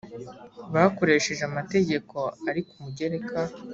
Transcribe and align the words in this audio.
bakoresheje 0.73 1.43
amategeko 1.49 2.17
ari 2.49 2.61
ku 2.67 2.75
mugereka 2.83 3.39